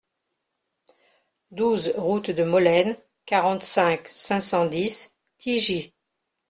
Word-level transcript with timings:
douze 1.51 1.93
route 1.95 2.31
de 2.31 2.43
Molaine, 2.43 2.97
quarante-cinq, 3.27 4.07
cinq 4.07 4.39
cent 4.39 4.65
dix, 4.65 5.13
Tigy 5.37 5.93